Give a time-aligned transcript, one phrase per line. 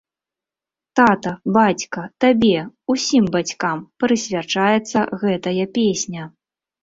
[0.99, 2.57] Тата, бацька, табе,
[2.95, 6.23] усім бацькам, прысвячаецца гэтая песня.